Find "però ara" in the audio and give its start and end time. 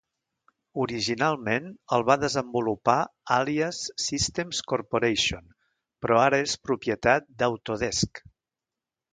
6.07-6.43